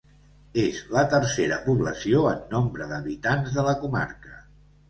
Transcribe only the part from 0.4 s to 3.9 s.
És la tercera població en nombre d'habitants de la